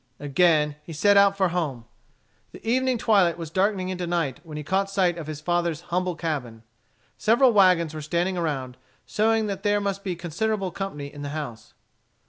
[0.19, 1.85] Again he set out for home.
[2.53, 6.15] The evening twilight was darkening into night when he caught sight of his father's humble
[6.15, 6.63] cabin.
[7.19, 11.75] Several wagons were standing around, showing that there must be considerable company in the house.